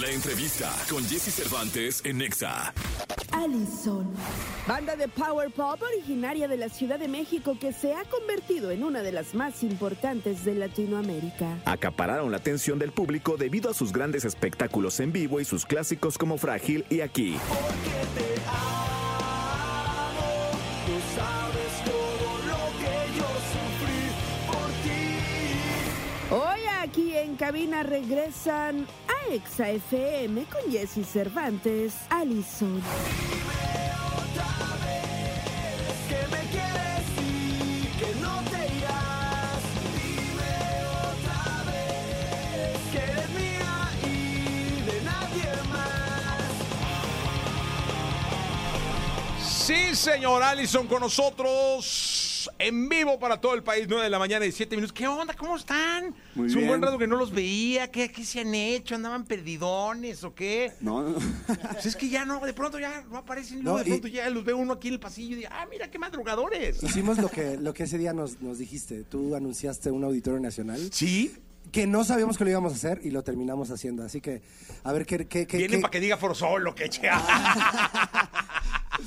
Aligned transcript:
La 0.00 0.10
entrevista 0.10 0.72
con 0.88 1.02
Jesse 1.02 1.34
Cervantes 1.34 2.02
en 2.04 2.18
Nexa. 2.18 2.72
Allison, 3.32 4.06
banda 4.68 4.94
de 4.94 5.08
power 5.08 5.50
pop 5.50 5.80
originaria 5.82 6.46
de 6.46 6.56
la 6.56 6.68
Ciudad 6.68 7.00
de 7.00 7.08
México 7.08 7.56
que 7.58 7.72
se 7.72 7.94
ha 7.94 8.04
convertido 8.04 8.70
en 8.70 8.84
una 8.84 9.02
de 9.02 9.10
las 9.10 9.34
más 9.34 9.64
importantes 9.64 10.44
de 10.44 10.54
Latinoamérica. 10.54 11.58
Acapararon 11.64 12.30
la 12.30 12.36
atención 12.36 12.78
del 12.78 12.92
público 12.92 13.36
debido 13.36 13.70
a 13.70 13.74
sus 13.74 13.92
grandes 13.92 14.24
espectáculos 14.24 15.00
en 15.00 15.10
vivo 15.10 15.40
y 15.40 15.44
sus 15.44 15.66
clásicos 15.66 16.16
como 16.16 16.38
Frágil 16.38 16.84
y 16.90 17.00
Aquí. 17.00 17.36
Hoy 17.50 18.37
cabina 27.38 27.84
regresan 27.84 28.84
a 29.06 29.32
Exa 29.32 29.70
FM 29.70 30.44
con 30.46 30.70
Jesse 30.72 31.04
Cervantes, 31.04 31.94
Allison. 32.10 32.82
Sí, 49.40 49.94
señor 49.94 50.42
Allison, 50.42 50.86
con 50.86 51.00
nosotros 51.00 52.07
en 52.58 52.88
vivo 52.88 53.18
para 53.18 53.40
todo 53.40 53.54
el 53.54 53.62
país, 53.62 53.86
9 53.88 54.04
de 54.04 54.10
la 54.10 54.18
mañana 54.18 54.44
y 54.46 54.52
7 54.52 54.76
minutos. 54.76 54.92
¿Qué 54.92 55.06
onda? 55.08 55.34
¿Cómo 55.34 55.56
están? 55.56 56.14
Muy 56.34 56.46
es 56.48 56.52
un 56.52 56.58
bien. 56.58 56.68
buen 56.68 56.82
rato 56.82 56.98
que 56.98 57.06
no 57.06 57.16
los 57.16 57.30
veía. 57.32 57.90
¿Qué, 57.90 58.10
qué 58.12 58.24
se 58.24 58.40
han 58.40 58.54
hecho? 58.54 58.94
¿Andaban 58.94 59.24
perdidones 59.24 60.22
o 60.24 60.34
qué? 60.34 60.72
No, 60.80 61.02
no. 61.02 61.16
Pues 61.72 61.86
es 61.86 61.96
que 61.96 62.08
ya 62.08 62.24
no, 62.24 62.40
de 62.40 62.52
pronto 62.52 62.78
ya 62.78 63.04
no 63.10 63.18
aparecen. 63.18 63.62
No, 63.64 63.76
de 63.76 63.82
y- 63.82 63.88
pronto 63.88 64.08
ya 64.08 64.28
los 64.30 64.44
veo 64.44 64.56
uno 64.56 64.74
aquí 64.74 64.88
en 64.88 64.94
el 64.94 65.00
pasillo 65.00 65.32
y 65.34 65.38
digo, 65.40 65.48
ah, 65.52 65.66
mira 65.70 65.90
qué 65.90 65.98
madrugadores. 65.98 66.82
Hicimos 66.82 67.18
lo 67.18 67.28
que, 67.30 67.56
lo 67.56 67.72
que 67.74 67.84
ese 67.84 67.98
día 67.98 68.12
nos, 68.12 68.40
nos 68.40 68.58
dijiste. 68.58 69.04
Tú 69.04 69.34
anunciaste 69.34 69.90
un 69.90 70.04
auditorio 70.04 70.40
nacional 70.40 70.90
Sí, 70.92 71.34
que 71.72 71.86
no 71.86 72.02
sabíamos 72.04 72.38
que 72.38 72.44
lo 72.44 72.50
íbamos 72.50 72.72
a 72.72 72.76
hacer 72.76 73.00
y 73.04 73.10
lo 73.10 73.22
terminamos 73.22 73.70
haciendo. 73.70 74.02
Así 74.02 74.20
que, 74.20 74.42
a 74.84 74.92
ver 74.92 75.04
qué. 75.06 75.26
qué, 75.26 75.46
qué- 75.46 75.56
vienen 75.58 75.78
qué- 75.78 75.82
para 75.82 75.90
que 75.92 76.00
diga 76.00 76.16
for 76.16 76.34
solo, 76.34 76.74
que 76.74 76.88
che. 76.88 77.02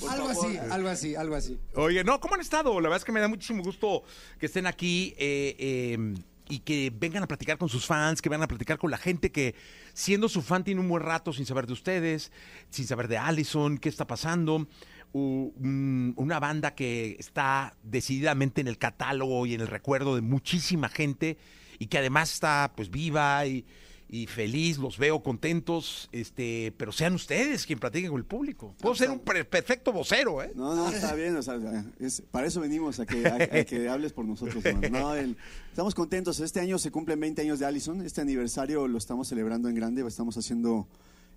algo 0.10 0.30
así, 0.30 0.58
algo 0.70 0.88
así, 0.90 1.16
algo 1.16 1.36
así. 1.36 1.60
Oye, 1.76 2.04
no, 2.04 2.20
¿cómo 2.20 2.36
han 2.36 2.42
estado? 2.42 2.74
La 2.80 2.90
verdad 2.90 2.98
es 2.98 3.06
que 3.06 3.12
me 3.12 3.20
da 3.20 3.28
muchísimo 3.28 3.64
gusto 3.64 4.04
que 4.40 4.46
estén 4.46 4.68
aquí 4.68 5.14
eh, 5.18 5.56
eh, 5.60 6.14
y 6.50 6.60
que 6.60 6.92
vengan 6.96 7.24
a 7.24 7.28
platicar 7.28 7.58
con 7.58 7.70
sus 7.70 7.86
fans, 7.86 8.22
que 8.22 8.30
vengan 8.30 8.44
a 8.46 8.48
platicar 8.48 8.78
con 8.78 8.92
la 8.92 8.98
gente 8.98 9.32
que, 9.32 9.56
siendo 9.94 10.28
su 10.30 10.42
fan, 10.42 10.64
tiene 10.64 10.82
un 10.82 10.90
buen 10.90 11.04
rato 11.04 11.32
sin 11.34 11.46
saber 11.46 11.68
de 11.68 11.74
ustedes, 11.74 12.32
sin 12.70 12.86
saber 12.88 13.08
de 13.08 13.18
Allison, 13.18 13.78
qué 13.78 13.90
está 13.90 14.06
pasando. 14.08 14.68
Un- 15.14 16.14
una 16.16 16.40
banda 16.40 16.74
que 16.74 17.18
está 17.20 17.76
decididamente 17.84 18.62
en 18.62 18.68
el 18.68 18.78
catálogo 18.78 19.46
y 19.46 19.54
en 19.54 19.62
el 19.62 19.68
recuerdo 19.68 20.16
de 20.16 20.22
muchísima 20.22 20.88
gente 20.88 21.38
y 21.80 21.88
que 21.88 21.98
además 21.98 22.32
está 22.34 22.72
pues 22.76 22.90
viva 22.90 23.46
y, 23.46 23.66
y 24.14 24.28
feliz, 24.28 24.78
los 24.78 24.98
veo 24.98 25.24
contentos, 25.24 26.10
este, 26.12 26.74
pero 26.78 26.92
sean 26.92 27.14
ustedes 27.14 27.66
quien 27.66 27.80
platiquen 27.80 28.10
con 28.12 28.20
el 28.20 28.26
público. 28.26 28.76
Puedo 28.82 28.94
ser 28.94 29.10
un 29.10 29.20
per- 29.20 29.48
perfecto 29.48 29.94
vocero, 29.94 30.44
¿eh? 30.44 30.52
No, 30.54 30.76
no, 30.76 30.90
está 30.90 31.16
bien, 31.16 31.34
o 31.38 31.42
sea, 31.42 31.58
es- 31.98 32.22
para 32.30 32.46
eso 32.46 32.60
venimos, 32.60 33.00
a 33.00 33.06
que, 33.06 33.26
a, 33.26 33.36
a 33.36 33.64
que 33.64 33.88
hables 33.90 34.12
por 34.12 34.26
nosotros. 34.26 34.66
hermano. 34.66 35.00
No, 35.00 35.16
el- 35.16 35.38
estamos 35.70 35.96
contentos, 35.96 36.42
este 36.42 36.60
año 36.60 36.78
se 36.78 36.92
cumplen 36.92 37.22
20 37.22 37.42
años 37.42 37.60
de 37.60 37.66
Allison, 37.66 38.02
este 38.06 38.20
aniversario 38.20 38.86
lo 38.90 38.98
estamos 38.98 39.30
celebrando 39.30 39.70
en 39.70 39.76
grande, 39.76 40.06
estamos 40.06 40.36
haciendo 40.36 40.90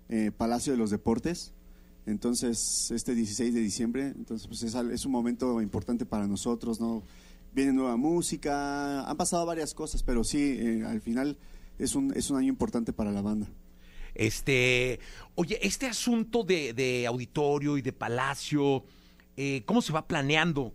eh, 0.09 0.31
Palacio 0.35 0.73
de 0.73 0.77
los 0.77 0.89
Deportes, 0.91 1.53
entonces 2.05 2.91
este 2.91 3.15
16 3.15 3.53
de 3.53 3.61
diciembre, 3.61 4.07
entonces 4.15 4.47
pues 4.47 4.61
es, 4.63 4.75
es 4.75 5.05
un 5.05 5.11
momento 5.11 5.61
importante 5.61 6.05
para 6.05 6.27
nosotros, 6.27 6.79
¿no? 6.79 7.03
Viene 7.53 7.71
nueva 7.71 7.95
música, 7.95 9.09
han 9.09 9.15
pasado 9.15 9.45
varias 9.45 9.73
cosas, 9.73 10.03
pero 10.03 10.25
sí, 10.25 10.57
eh, 10.59 10.83
al 10.85 10.99
final 10.99 11.37
es 11.79 11.95
un, 11.95 12.13
es 12.15 12.29
un 12.29 12.37
año 12.37 12.49
importante 12.49 12.93
para 12.93 13.11
la 13.11 13.21
banda. 13.21 13.47
Este, 14.13 14.99
oye, 15.35 15.59
este 15.61 15.87
asunto 15.87 16.43
de, 16.43 16.73
de 16.73 17.05
auditorio 17.05 17.77
y 17.77 17.81
de 17.81 17.91
palacio, 17.93 18.85
eh, 19.35 19.63
¿cómo 19.65 19.81
se 19.81 19.91
va 19.91 20.07
planeando? 20.07 20.73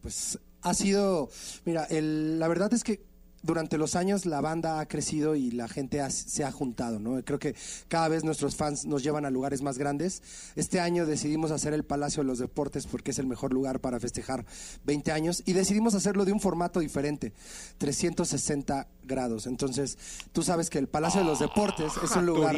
Pues 0.00 0.38
ha 0.62 0.74
sido. 0.74 1.28
Mira, 1.64 1.84
el- 1.84 2.38
la 2.40 2.48
verdad 2.48 2.72
es 2.74 2.82
que 2.82 3.02
durante 3.46 3.78
los 3.78 3.94
años 3.96 4.26
la 4.26 4.40
banda 4.40 4.80
ha 4.80 4.86
crecido 4.88 5.36
y 5.36 5.52
la 5.52 5.68
gente 5.68 6.00
ha- 6.00 6.10
se 6.10 6.44
ha 6.44 6.50
juntado, 6.52 6.98
¿no? 6.98 7.22
Creo 7.24 7.38
que 7.38 7.54
cada 7.88 8.08
vez 8.08 8.24
nuestros 8.24 8.56
fans 8.56 8.84
nos 8.84 9.02
llevan 9.02 9.24
a 9.24 9.30
lugares 9.30 9.62
más 9.62 9.78
grandes. 9.78 10.22
Este 10.56 10.80
año 10.80 11.06
decidimos 11.06 11.52
hacer 11.52 11.72
el 11.72 11.84
Palacio 11.84 12.22
de 12.22 12.26
los 12.26 12.38
Deportes 12.40 12.86
porque 12.86 13.12
es 13.12 13.18
el 13.18 13.26
mejor 13.26 13.52
lugar 13.52 13.80
para 13.80 14.00
festejar 14.00 14.44
20 14.84 15.12
años 15.12 15.42
y 15.46 15.52
decidimos 15.52 15.94
hacerlo 15.94 16.24
de 16.24 16.32
un 16.32 16.40
formato 16.40 16.80
diferente, 16.80 17.32
360 17.78 18.88
grados. 19.04 19.46
Entonces, 19.46 19.96
tú 20.32 20.42
sabes 20.42 20.68
que 20.68 20.78
el 20.78 20.88
Palacio 20.88 21.20
de 21.20 21.26
los 21.26 21.38
Deportes 21.38 21.92
es 22.02 22.10
un 22.16 22.26
lugar 22.26 22.56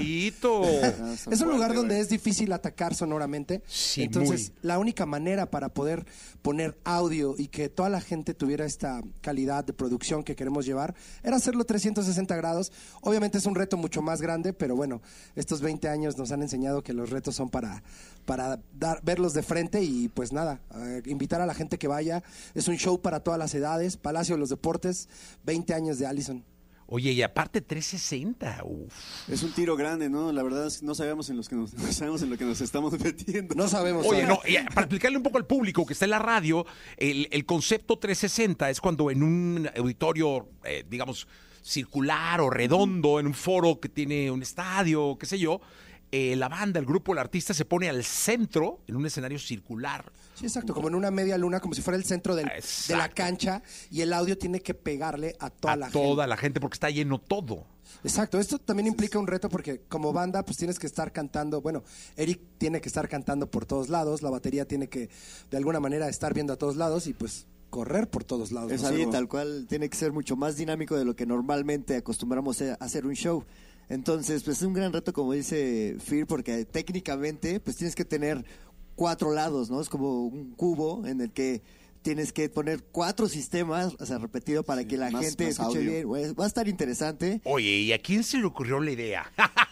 es 1.31 1.41
un 1.43 1.49
lugar 1.50 1.75
donde 1.75 2.00
es 2.00 2.09
difícil 2.09 2.50
atacar 2.53 2.94
sonoramente. 2.94 3.62
Sí, 3.66 4.05
Entonces, 4.05 4.50
muy. 4.50 4.59
la 4.62 4.78
única 4.78 5.05
manera 5.05 5.50
para 5.50 5.69
poder 5.69 6.06
poner 6.41 6.78
audio 6.84 7.34
y 7.37 7.49
que 7.49 7.69
toda 7.69 7.91
la 7.91 8.00
gente 8.00 8.32
tuviera 8.32 8.65
esta 8.65 9.03
calidad 9.20 9.65
de 9.65 9.75
producción 9.75 10.25
que 10.25 10.34
queremos 10.34 10.65
llevar 10.65 10.78
era 11.22 11.37
hacerlo 11.37 11.65
360 11.65 12.37
grados. 12.37 12.72
Obviamente 13.00 13.39
es 13.39 13.47
un 13.47 13.55
reto 13.55 13.77
mucho 13.77 14.03
más 14.03 14.21
grande, 14.21 14.53
pero 14.53 14.77
bueno, 14.77 15.00
estos 15.37 15.61
20 15.61 15.89
años 15.89 16.16
nos 16.16 16.33
han 16.33 16.43
enseñado 16.43 16.83
que 16.83 16.93
los 16.93 17.11
retos 17.11 17.34
son 17.34 17.50
para, 17.50 17.83
para 18.25 18.61
dar, 18.78 19.00
verlos 19.03 19.34
de 19.34 19.43
frente 19.43 19.83
y 19.83 20.09
pues 20.09 20.33
nada, 20.33 20.61
eh, 20.75 21.03
invitar 21.06 21.41
a 21.41 21.47
la 21.47 21.55
gente 21.55 21.78
que 21.78 21.88
vaya. 21.88 22.22
Es 22.55 22.69
un 22.69 22.77
show 22.77 23.00
para 23.00 23.21
todas 23.21 23.38
las 23.38 23.55
edades, 23.55 23.97
Palacio 23.97 24.34
de 24.34 24.41
los 24.41 24.50
Deportes, 24.50 25.09
20 25.44 25.75
años 25.75 25.99
de 25.99 26.06
Allison. 26.06 26.44
Oye, 26.91 27.12
y 27.12 27.21
aparte 27.21 27.60
360, 27.60 28.62
uf. 28.65 29.28
Es 29.28 29.43
un 29.43 29.53
tiro 29.53 29.76
grande, 29.76 30.09
¿no? 30.09 30.32
La 30.32 30.43
verdad 30.43 30.66
es 30.66 30.78
que 30.78 30.87
no 30.87 30.94
sabemos 30.94 31.28
en, 31.28 31.37
los 31.37 31.47
que 31.47 31.54
nos, 31.54 31.75
no 31.75 31.93
sabemos 31.93 32.22
en 32.22 32.31
lo 32.31 32.38
que 32.38 32.47
nos 32.47 32.62
estamos 32.62 32.99
metiendo. 32.99 33.54
No 33.54 33.69
sabemos. 33.69 34.06
Oye, 34.06 34.26
no, 34.26 34.41
y 34.47 34.56
para 34.69 34.82
explicarle 34.82 35.19
un 35.19 35.22
poco 35.22 35.37
al 35.37 35.44
público 35.44 35.84
que 35.84 35.93
está 35.93 36.06
en 36.06 36.12
la 36.12 36.19
radio, 36.19 36.65
el, 36.97 37.28
el 37.31 37.44
concepto 37.44 37.99
360 37.99 38.71
es 38.71 38.81
cuando 38.81 39.10
en 39.10 39.22
un 39.22 39.71
auditorio, 39.76 40.49
eh, 40.65 40.82
digamos, 40.88 41.28
circular 41.62 42.41
o 42.41 42.49
redondo, 42.49 43.20
en 43.20 43.26
un 43.26 43.34
foro 43.34 43.78
que 43.81 43.91
tiene 43.91 44.31
un 44.31 44.41
estadio, 44.41 45.19
qué 45.19 45.26
sé 45.26 45.38
yo, 45.38 45.60
eh, 46.11 46.37
la 46.37 46.49
banda, 46.49 46.81
el 46.81 46.87
grupo, 46.87 47.13
el 47.13 47.19
artista 47.19 47.53
se 47.55 47.65
pone 47.65 47.89
al 47.89 48.03
centro 48.05 48.81
en 48.87 48.97
un 48.97 49.05
escenario 49.07 49.39
circular. 49.39 50.11
Sí, 50.35 50.47
exacto, 50.47 50.73
como 50.75 50.89
en 50.89 50.95
una 50.95 51.11
media 51.11 51.37
luna, 51.37 51.61
como 51.61 51.75
si 51.75 51.83
fuera 51.83 51.97
el 51.97 52.05
centro 52.05 52.35
del- 52.37 52.47
de 52.89 52.97
la 52.97 53.09
cancha 53.09 53.63
y 53.91 54.01
el 54.03 54.13
audio 54.13 54.39
tiene 54.39 54.61
que 54.61 54.73
pegarle 54.75 55.37
a 55.41 55.51
toda 55.51 55.75
a 55.75 55.77
la 55.77 55.91
toda 55.91 56.25
gente. 56.25 56.27
la 56.29 56.37
gente 56.37 56.61
porque 56.61 56.75
está 56.77 56.91
lleno 56.91 57.21
todo. 57.21 57.67
Exacto, 58.05 58.39
esto 58.39 58.59
también 58.59 58.87
implica 58.87 59.19
un 59.19 59.27
reto 59.27 59.49
porque 59.49 59.81
como 59.89 60.13
banda 60.13 60.45
pues 60.45 60.57
tienes 60.57 60.79
que 60.79 60.87
estar 60.87 61.13
cantando, 61.13 61.61
bueno, 61.61 61.83
Eric 62.17 62.41
tiene 62.59 62.81
que 62.81 62.89
estar 62.89 63.09
cantando 63.09 63.51
por 63.51 63.67
todos 63.67 63.89
lados, 63.89 64.23
la 64.23 64.31
batería 64.31 64.67
tiene 64.69 64.89
que 64.89 65.11
de 65.51 65.57
alguna 65.57 65.81
manera 65.81 66.09
estar 66.09 66.33
viendo 66.35 66.53
a 66.53 66.57
todos 66.57 66.77
lados 66.77 67.07
y 67.09 67.15
pues 67.15 67.47
correr 67.71 68.09
por 68.09 68.25
todos 68.25 68.53
lados. 68.53 68.71
Es 68.73 68.83
¿no? 68.83 68.89
algo- 68.89 69.11
tal 69.11 69.27
cual, 69.29 69.67
tiene 69.69 69.89
que 69.91 69.97
ser 69.97 70.13
mucho 70.13 70.37
más 70.37 70.57
dinámico 70.57 70.97
de 70.97 71.05
lo 71.05 71.17
que 71.17 71.27
normalmente 71.27 71.97
acostumbramos 71.97 72.63
a 72.63 72.75
hacer 72.75 73.05
un 73.07 73.15
show. 73.15 73.45
Entonces, 73.88 74.43
pues 74.43 74.59
es 74.59 74.62
un 74.65 74.75
gran 74.75 74.93
reto, 74.93 75.12
como 75.12 75.32
dice 75.32 75.97
Fir, 76.00 76.26
porque 76.26 76.65
técnicamente, 76.65 77.60
pues 77.60 77.76
tienes 77.76 77.94
que 77.94 78.04
tener 78.04 78.44
cuatro 78.94 79.32
lados, 79.32 79.71
¿no? 79.71 79.81
Es 79.81 79.88
como 79.88 80.26
un 80.26 80.50
cubo 80.53 81.06
en 81.06 81.21
el 81.21 81.31
que 81.32 81.62
tienes 82.03 82.32
que 82.32 82.49
poner 82.49 82.84
cuatro 82.84 83.28
sistemas, 83.28 83.94
o 83.99 84.06
sea, 84.06 84.19
repetido 84.19 84.62
para 84.62 84.84
que 84.84 84.97
la 84.97 85.10
más- 85.10 85.25
gente 85.25 85.44
más 85.44 85.53
escuche 85.53 85.78
audio. 85.78 85.91
bien. 85.91 86.06
Pues, 86.06 86.34
Va 86.34 86.44
a 86.44 86.47
estar 86.47 86.69
interesante. 86.69 87.41
Oye, 87.44 87.78
¿y 87.81 87.93
a 87.93 87.99
quién 88.00 88.22
se 88.25 88.38
le 88.38 88.44
ocurrió 88.44 88.78
la 88.81 88.91
idea? 88.93 89.32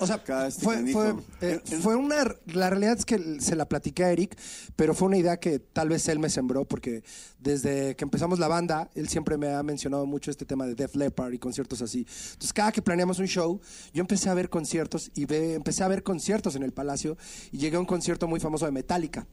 O 0.00 0.06
sea, 0.06 0.22
este 0.48 0.92
fue, 0.92 1.14
eh, 1.42 1.60
fue 1.82 1.94
una... 1.96 2.24
La 2.46 2.70
realidad 2.70 2.96
es 2.98 3.04
que 3.04 3.40
se 3.40 3.54
la 3.54 3.68
platiqué 3.68 4.04
a 4.04 4.12
Eric, 4.12 4.36
pero 4.76 4.94
fue 4.94 5.08
una 5.08 5.18
idea 5.18 5.38
que 5.38 5.58
tal 5.58 5.88
vez 5.90 6.08
él 6.08 6.18
me 6.18 6.30
sembró 6.30 6.64
porque 6.64 7.04
desde 7.38 7.94
que 7.96 8.04
empezamos 8.04 8.38
la 8.38 8.48
banda, 8.48 8.90
él 8.94 9.08
siempre 9.08 9.36
me 9.36 9.52
ha 9.52 9.62
mencionado 9.62 10.06
mucho 10.06 10.30
este 10.30 10.44
tema 10.46 10.66
de 10.66 10.74
Def 10.74 10.94
Leppard 10.96 11.32
y 11.32 11.38
conciertos 11.38 11.82
así. 11.82 12.00
Entonces, 12.00 12.52
cada 12.52 12.72
que 12.72 12.82
planeamos 12.82 13.18
un 13.18 13.26
show, 13.26 13.60
yo 13.92 14.00
empecé 14.00 14.28
a 14.30 14.34
ver 14.34 14.48
conciertos 14.48 15.10
y 15.14 15.26
ve- 15.26 15.54
empecé 15.54 15.84
a 15.84 15.88
ver 15.88 16.02
conciertos 16.02 16.56
en 16.56 16.62
el 16.62 16.72
Palacio 16.72 17.16
y 17.52 17.58
llegué 17.58 17.76
a 17.76 17.80
un 17.80 17.86
concierto 17.86 18.26
muy 18.26 18.40
famoso 18.40 18.64
de 18.66 18.72
Metallica, 18.72 19.26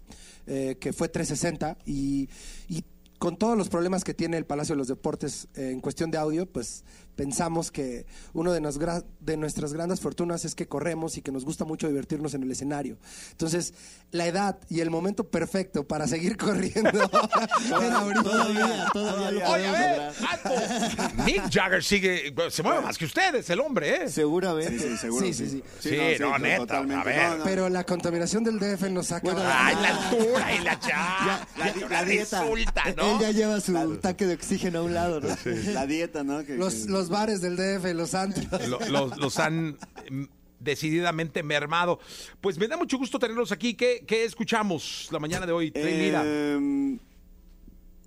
eh, 0.45 0.77
que 0.79 0.91
fue 0.93 1.07
360 1.09 1.77
y... 1.85 2.29
y 2.67 2.83
con 3.17 3.37
todos 3.37 3.57
los 3.57 3.69
problemas 3.69 4.03
que 4.03 4.13
tiene 4.13 4.37
el 4.37 4.45
Palacio 4.45 4.75
de 4.75 4.77
los 4.77 4.87
Deportes 4.87 5.47
eh, 5.55 5.71
en 5.71 5.81
cuestión 5.81 6.11
de 6.11 6.17
audio, 6.17 6.45
pues 6.45 6.83
pensamos 7.15 7.71
que 7.71 8.05
uno 8.33 8.53
de, 8.53 8.61
nos 8.61 8.77
de 9.19 9.37
nuestras 9.37 9.73
grandes 9.73 9.99
fortunas 9.99 10.45
es 10.45 10.53
que 10.53 10.67
corremos 10.67 11.17
y 11.17 11.21
que 11.23 11.31
nos 11.31 11.45
gusta 11.45 11.65
mucho 11.65 11.87
divertirnos 11.87 12.35
en 12.35 12.43
el 12.43 12.51
escenario. 12.51 12.99
Entonces, 13.31 13.73
la 14.11 14.27
edad 14.27 14.59
y 14.69 14.81
el 14.81 14.91
momento 14.91 15.27
perfecto 15.29 15.87
para 15.87 16.07
seguir 16.07 16.37
corriendo 16.37 16.89
era 16.89 17.97
ahorita. 17.97 18.23
Todavía, 18.23 18.89
todavía 18.93 19.49
Oye, 19.49 19.67
a 19.67 19.71
ver, 19.71 20.01
alto. 20.29 21.23
Mick 21.25 21.49
Jagger 21.51 21.83
sigue, 21.83 22.33
se 22.49 22.61
mueve 22.61 22.81
más 22.81 22.97
que 22.97 23.05
ustedes, 23.05 23.49
el 23.49 23.59
hombre, 23.61 24.03
¿eh? 24.03 24.09
Seguramente. 24.09 24.77
Sí, 24.77 24.89
sí, 24.89 24.97
seguro. 24.97 25.25
Sí, 25.25 25.33
sí, 25.33 25.49
sí. 25.49 25.63
Sí, 25.79 25.97
no, 26.19 26.37
neta, 26.37 26.57
totalmente. 26.57 27.01
a 27.01 27.03
ver. 27.03 27.29
No, 27.29 27.37
no. 27.37 27.43
Pero 27.45 27.69
la 27.69 27.83
contaminación 27.83 28.43
del 28.43 28.59
DF 28.59 28.89
nos 28.91 29.07
saca. 29.07 29.31
Bueno, 29.31 29.41
Ay, 29.51 29.75
la 29.81 29.87
altura 29.89 30.53
y 30.53 30.59
la. 30.63 30.79
Ya, 30.79 31.47
la, 31.57 31.73
ya, 31.73 31.89
la 31.89 32.05
dieta. 32.05 32.41
resulta, 32.43 32.83
Él 32.85 32.95
¿no? 33.13 33.21
ya 33.21 33.31
lleva 33.31 33.59
su 33.59 33.97
tanque 33.97 34.25
de 34.25 34.33
oxígeno 34.35 34.79
a 34.79 34.83
un 34.83 34.93
lado, 34.93 35.19
¿no? 35.21 35.27
La 35.73 35.85
dieta, 35.87 36.23
¿no? 36.23 36.43
Que- 36.45 36.55
los, 36.57 36.73
que- 36.85 36.89
los 36.91 37.09
bares 37.09 37.41
del 37.41 37.55
DF, 37.55 37.93
los 37.93 38.13
antros. 38.13 38.67
Lo- 38.67 38.79
los, 38.89 39.17
los 39.17 39.39
han 39.39 39.77
mm, 40.09 40.23
decididamente 40.59 41.43
mermado. 41.43 41.99
Pues 42.41 42.57
me 42.57 42.67
da 42.67 42.77
mucho 42.77 42.97
gusto 42.97 43.19
tenerlos 43.19 43.51
aquí. 43.51 43.73
¿Qué, 43.75 44.03
qué 44.07 44.25
escuchamos 44.25 45.07
la 45.11 45.19
mañana 45.19 45.45
de 45.45 45.51
hoy? 45.51 45.71
Em, 45.75 46.99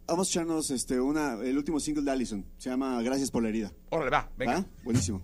vamos 0.07 0.29
a 0.29 0.31
echarnos 0.31 0.71
este, 0.71 1.01
una, 1.01 1.35
el 1.43 1.57
último 1.57 1.79
single 1.81 2.03
de 2.05 2.11
Allison. 2.11 2.45
Se 2.59 2.71
llama 2.71 3.01
Gracias 3.03 3.31
por 3.31 3.43
la 3.43 3.49
herida. 3.51 3.73
Órale, 3.91 4.11
va, 4.11 4.29
venga. 4.37 4.55
¿Va? 4.59 4.65
Buenísimo. 4.85 5.23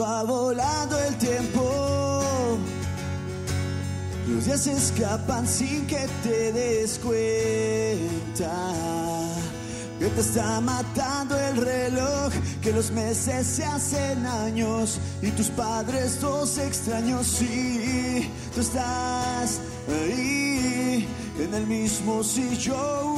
Va 0.00 0.22
volando 0.22 0.98
el 0.98 1.14
tiempo. 1.16 2.22
Los 4.28 4.46
días 4.46 4.60
se 4.60 4.72
escapan 4.72 5.46
sin 5.46 5.86
que 5.86 6.06
te 6.22 6.52
des 6.52 6.98
cuenta. 6.98 8.50
Que 9.98 10.06
te 10.06 10.20
está 10.20 10.60
matando 10.62 11.38
el 11.38 11.56
reloj, 11.58 12.32
que 12.62 12.72
los 12.72 12.90
meses 12.90 13.46
se 13.46 13.64
hacen 13.64 14.24
años 14.24 14.98
y 15.20 15.30
tus 15.32 15.48
padres 15.48 16.20
dos 16.20 16.56
extraños. 16.56 17.26
Sí, 17.26 18.30
tú 18.54 18.62
estás 18.62 19.60
ahí 19.88 21.06
en 21.38 21.54
el 21.54 21.66
mismo 21.66 22.24
sillón 22.24 23.09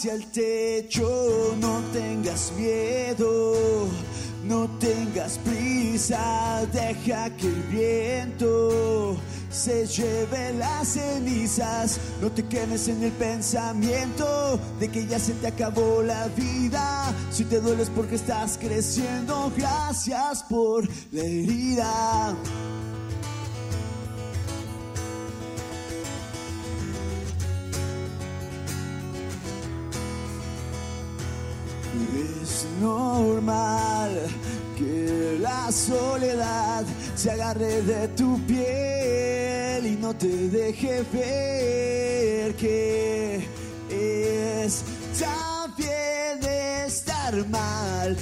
hacia 0.00 0.14
el 0.14 0.24
techo, 0.30 1.54
no 1.60 1.82
tengas 1.92 2.54
miedo, 2.56 3.86
no 4.44 4.66
tengas 4.78 5.36
prisa, 5.44 6.66
deja 6.72 7.28
que 7.36 7.46
el 7.46 7.62
viento 7.64 9.18
se 9.50 9.86
lleve 9.86 10.54
las 10.54 10.88
cenizas, 10.88 12.00
no 12.22 12.32
te 12.32 12.46
quemes 12.46 12.88
en 12.88 13.04
el 13.04 13.12
pensamiento 13.12 14.58
de 14.78 14.88
que 14.88 15.06
ya 15.06 15.18
se 15.18 15.34
te 15.34 15.48
acabó 15.48 16.02
la 16.02 16.28
vida, 16.28 17.14
si 17.30 17.44
te 17.44 17.60
dueles 17.60 17.90
porque 17.90 18.14
estás 18.14 18.56
creciendo, 18.56 19.52
gracias 19.54 20.44
por 20.44 20.88
la 21.12 21.20
herida. 21.20 22.34
Es 32.60 32.66
normal 32.78 34.26
que 34.76 35.38
la 35.40 35.72
soledad 35.72 36.84
se 37.14 37.30
agarre 37.30 37.80
de 37.80 38.08
tu 38.08 38.38
piel 38.44 39.86
y 39.86 39.96
no 39.98 40.14
te 40.14 40.28
deje 40.28 41.02
ver 41.10 42.54
que 42.56 43.48
es 43.88 44.84
también 45.18 46.44
estar 46.84 47.48
mal. 47.48 48.14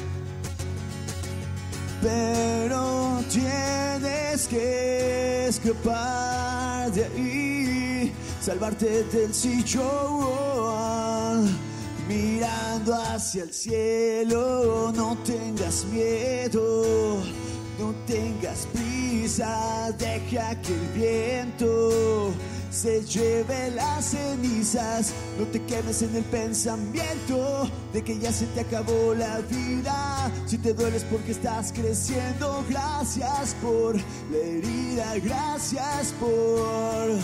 Pero 2.00 3.20
tienes 3.28 4.46
que 4.46 5.48
escapar 5.48 6.92
de 6.92 7.06
ahí, 7.06 8.12
salvarte 8.40 9.02
del 9.02 9.34
sillón, 9.34 9.88
mirando 12.08 12.94
hacia 12.94 13.42
el 13.44 13.52
cielo. 13.52 14.92
No 14.94 15.16
tengas 15.24 15.84
miedo, 15.86 17.22
no 17.78 17.94
tengas 18.06 18.66
prisa, 18.72 19.92
deja 19.98 20.60
que 20.62 20.74
el 20.74 20.88
viento 20.94 22.32
se 22.70 23.02
lleve 23.04 23.70
las 23.72 24.10
cenizas. 24.10 25.12
No 25.38 25.46
te 25.46 25.62
quemes 25.64 26.02
en 26.02 26.16
el 26.16 26.24
pensamiento 26.24 27.68
de 27.92 28.02
que 28.02 28.18
ya 28.18 28.32
se 28.32 28.46
te 28.46 28.60
acabó 28.60 29.14
la 29.14 29.38
vida. 29.40 30.30
Si 30.46 30.58
te 30.58 30.74
dueles 30.74 31.04
porque 31.04 31.32
estás 31.32 31.72
creciendo, 31.72 32.64
gracias 32.68 33.54
por 33.62 33.96
la 33.96 34.38
herida, 34.38 35.14
gracias 35.22 36.14
por, 36.20 37.18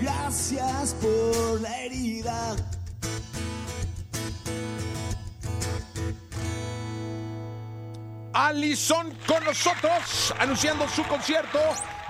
gracias 0.00 0.94
por 1.00 1.60
la 1.60 1.84
herida. 1.84 2.56
Alison 8.34 9.10
con 9.26 9.44
nosotros, 9.44 10.34
anunciando 10.38 10.88
su 10.88 11.02
concierto 11.04 11.58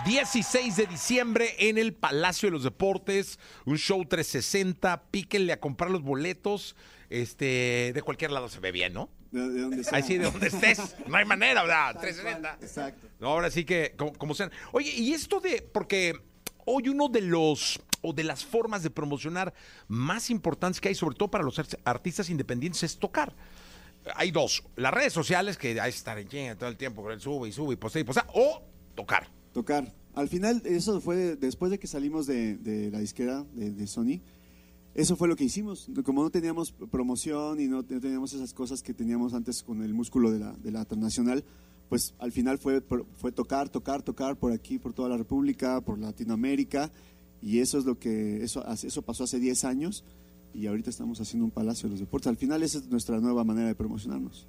16 0.07 0.77
de 0.77 0.87
diciembre 0.87 1.55
en 1.59 1.79
el 1.79 1.95
Palacio 1.95 2.47
de 2.49 2.53
los 2.53 2.63
Deportes, 2.63 3.39
un 3.65 3.77
show 3.77 4.05
360, 4.05 5.03
píquenle 5.11 5.53
a 5.53 5.61
comprar 5.61 5.91
los 5.91 6.03
boletos, 6.03 6.77
este, 7.11 7.93
de 7.95 8.03
cualquier 8.03 8.31
lado 8.31 8.49
se 8.49 8.61
ve 8.61 8.71
bien, 8.73 8.93
¿no? 8.93 9.11
De, 9.33 9.49
de 9.49 9.61
donde 9.63 9.85
sea. 9.85 9.97
Ahí 9.99 10.03
sí, 10.05 10.19
de 10.19 10.25
donde 10.31 10.47
estés, 10.47 10.95
no 11.09 11.17
hay 11.17 11.25
manera, 11.25 11.63
¿verdad? 11.63 11.99
360. 12.01 12.59
Exacto. 12.65 13.09
No, 13.19 13.29
ahora 13.29 13.51
sí 13.51 13.65
que, 13.65 13.95
como, 13.97 14.13
como 14.13 14.35
sean. 14.35 14.53
Oye, 14.73 14.91
y 14.91 15.13
esto 15.15 15.41
de, 15.41 15.61
porque 15.73 16.15
hoy 16.67 16.89
uno 16.89 17.09
de 17.09 17.21
los, 17.23 17.81
o 18.01 18.13
de 18.13 18.23
las 18.25 18.45
formas 18.45 18.83
de 18.85 18.91
promocionar 18.91 19.53
más 19.89 20.31
importantes 20.31 20.81
que 20.81 20.89
hay, 20.89 20.95
sobre 20.95 21.17
todo 21.17 21.31
para 21.31 21.43
los 21.45 21.59
art- 21.59 21.81
artistas 21.85 22.31
independientes, 22.31 22.83
es 22.85 22.97
tocar. 22.99 23.33
Hay 24.16 24.31
dos, 24.31 24.64
las 24.76 24.93
redes 24.93 25.12
sociales, 25.12 25.56
que 25.56 25.81
hay 25.81 25.90
que 25.90 25.96
estar 25.96 26.19
en 26.19 26.28
chinga 26.28 26.56
todo 26.56 26.69
el 26.69 26.76
tiempo, 26.76 27.02
con 27.02 27.12
el 27.12 27.20
sube 27.20 27.49
y 27.49 27.52
sube 27.52 27.75
y 27.75 27.76
postea 27.76 28.02
y 28.02 28.04
postea, 28.04 28.26
o 28.34 28.62
tocar. 28.94 29.28
Tocar. 29.52 29.93
Al 30.14 30.28
final, 30.28 30.62
eso 30.64 31.00
fue 31.00 31.37
después 31.37 31.70
de 31.70 31.78
que 31.78 31.87
salimos 31.87 32.26
de, 32.26 32.90
la 32.93 32.99
disquera 32.99 33.44
de, 33.54 33.87
Sony. 33.87 34.21
Eso 34.94 35.16
fue 35.16 35.28
lo 35.28 35.37
que 35.37 35.44
hicimos. 35.44 35.88
Como 36.04 36.23
no 36.23 36.30
teníamos 36.30 36.73
promoción 36.73 37.61
y 37.61 37.68
no, 37.68 37.82
teníamos 37.85 38.32
esas 38.32 38.52
cosas 38.52 38.82
que 38.82 38.92
teníamos 38.92 39.32
antes 39.35 39.62
con 39.62 39.82
el 39.82 39.94
músculo 39.94 40.30
de 40.30 40.38
la, 40.38 40.52
de 40.52 40.71
la 40.71 40.85
transnacional, 40.85 41.44
pues 41.88 42.14
al 42.18 42.32
final 42.32 42.59
fue, 42.59 42.82
fue 43.16 43.32
tocar, 43.32 43.68
tocar, 43.68 44.02
tocar 44.02 44.37
por 44.37 44.52
aquí, 44.52 44.78
por 44.78 44.92
toda 44.92 45.09
la 45.09 45.16
República, 45.16 45.80
por 45.80 45.99
Latinoamérica. 45.99 46.90
Y 47.40 47.61
eso 47.61 47.78
es 47.78 47.85
lo 47.85 47.99
que, 47.99 48.42
eso, 48.44 48.64
eso 48.66 49.02
pasó 49.02 49.25
hace 49.25 49.38
10 49.38 49.64
años 49.64 50.04
y 50.54 50.66
ahorita 50.66 50.90
estamos 50.90 51.21
haciendo 51.21 51.44
un 51.44 51.50
Palacio 51.50 51.88
de 51.88 51.92
los 51.92 52.00
Deportes. 52.00 52.26
Al 52.28 52.37
final 52.37 52.62
esa 52.62 52.78
es 52.78 52.88
nuestra 52.88 53.18
nueva 53.21 53.44
manera 53.44 53.68
de 53.68 53.75
promocionarnos. 53.75 54.47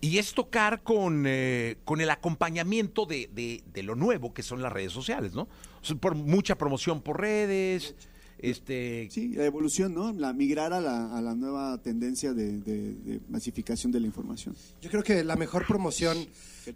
Y 0.00 0.18
es 0.18 0.32
tocar 0.32 0.82
con, 0.84 1.24
eh, 1.26 1.76
con 1.84 2.00
el 2.00 2.10
acompañamiento 2.10 3.04
de, 3.04 3.28
de- 3.32 3.64
de 3.72 3.82
lo 3.82 3.96
nuevo 3.96 4.32
que 4.32 4.42
son 4.44 4.62
las 4.62 4.72
redes 4.72 4.92
sociales, 4.92 5.34
¿no? 5.34 5.42
O 5.42 5.84
sea, 5.84 5.96
por 5.96 6.14
mucha 6.14 6.56
promoción 6.56 7.02
por 7.02 7.20
redes, 7.20 7.96
este... 8.38 9.08
Sí, 9.10 9.28
la 9.34 9.44
evolución, 9.44 9.94
¿no? 9.94 10.12
La 10.12 10.32
migrar 10.32 10.72
a 10.72 10.80
la, 10.80 11.16
a 11.16 11.20
la 11.20 11.34
nueva 11.34 11.78
tendencia 11.82 12.32
de, 12.34 12.58
de- 12.58 12.94
de 12.94 13.20
masificación 13.28 13.92
de 13.92 14.00
la 14.00 14.06
información. 14.06 14.54
Yo 14.80 14.90
creo 14.90 15.02
que 15.02 15.24
la 15.24 15.36
mejor 15.36 15.66
promoción, 15.66 16.16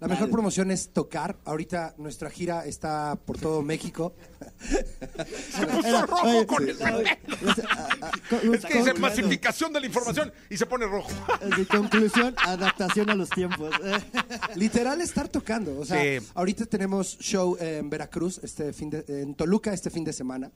la 0.00 0.08
mejor 0.08 0.30
promoción 0.30 0.70
es 0.70 0.88
tocar. 0.90 1.36
Ahorita 1.44 1.94
nuestra 1.98 2.30
gira 2.30 2.64
está 2.66 3.16
por 3.16 3.38
todo 3.38 3.62
México. 3.72 4.14
Se 4.60 5.66
puso 5.66 6.06
rojo 6.06 6.26
oye, 6.28 6.46
con 6.46 6.64
sí, 6.64 6.70
el 6.70 6.94
oye, 6.94 7.18
pelo. 8.30 8.54
Es 8.54 8.64
que 8.64 8.78
dice 8.78 8.94
masificación 8.94 9.72
de 9.72 9.80
la 9.80 9.86
información 9.86 10.32
y 10.50 10.56
se 10.56 10.66
pone 10.66 10.86
rojo. 10.86 11.10
De 11.56 11.66
conclusión, 11.66 12.34
adaptación 12.44 13.10
a 13.10 13.14
los 13.14 13.30
tiempos. 13.30 13.70
Literal 14.56 15.00
estar 15.00 15.28
tocando. 15.28 15.78
O 15.78 15.84
sea, 15.84 15.92
Sí. 16.20 16.26
ahorita 16.34 16.66
tenemos 16.66 17.18
show 17.20 17.56
en 17.60 17.88
Veracruz, 17.90 18.40
este 18.42 18.72
fin 18.72 18.90
de, 18.90 19.04
en 19.08 19.34
Toluca 19.34 19.72
este 19.72 19.90
fin 19.90 20.04
de 20.04 20.12
semana. 20.12 20.50